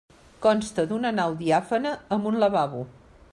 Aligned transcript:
Consta 0.45 0.85
d'una 0.91 1.11
nau 1.19 1.35
diàfana 1.43 1.91
amb 2.17 2.31
un 2.31 2.41
lavabo. 2.45 2.83